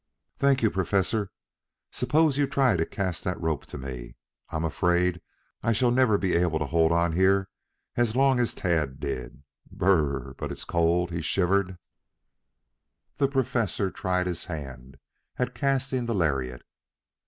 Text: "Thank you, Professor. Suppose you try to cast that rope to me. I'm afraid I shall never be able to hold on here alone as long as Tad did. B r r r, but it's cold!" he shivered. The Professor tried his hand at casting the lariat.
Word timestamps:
"Thank 0.39 0.63
you, 0.63 0.71
Professor. 0.71 1.29
Suppose 1.91 2.35
you 2.35 2.47
try 2.47 2.75
to 2.75 2.87
cast 2.87 3.23
that 3.23 3.39
rope 3.39 3.67
to 3.67 3.77
me. 3.77 4.15
I'm 4.49 4.65
afraid 4.65 5.21
I 5.61 5.73
shall 5.73 5.91
never 5.91 6.17
be 6.17 6.33
able 6.33 6.57
to 6.57 6.65
hold 6.65 6.91
on 6.91 7.11
here 7.13 7.35
alone 7.41 7.47
as 7.97 8.15
long 8.15 8.39
as 8.39 8.55
Tad 8.55 8.99
did. 8.99 9.43
B 9.69 9.85
r 9.85 9.91
r 9.91 10.25
r, 10.29 10.33
but 10.39 10.51
it's 10.51 10.65
cold!" 10.65 11.11
he 11.11 11.21
shivered. 11.21 11.77
The 13.17 13.27
Professor 13.27 13.91
tried 13.91 14.25
his 14.25 14.45
hand 14.45 14.97
at 15.37 15.53
casting 15.53 16.07
the 16.07 16.15
lariat. 16.15 16.63